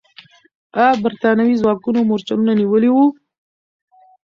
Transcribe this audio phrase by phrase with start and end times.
[0.79, 3.05] آیا برتانوي ځواکونو مرچلونه نیولي وو؟